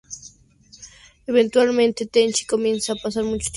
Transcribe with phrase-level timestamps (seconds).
[1.27, 3.49] Eventualmente, Tenchi comienza a pasar mucho tiempo a su lado.